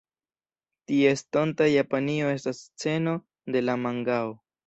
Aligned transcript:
Tia 0.91 1.11
estonta 1.17 1.67
Japanio 1.73 2.31
estas 2.37 2.63
sceno 2.69 3.15
de 3.57 3.65
la 3.69 3.79
mangao. 3.87 4.35